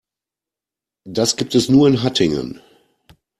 [1.07, 2.59] Das gibt es nur in Hattingen